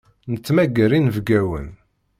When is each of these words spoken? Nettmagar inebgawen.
Nettmagar 0.31 0.91
inebgawen. 0.97 1.69